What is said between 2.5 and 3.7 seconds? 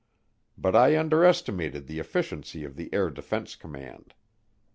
of the Air Defense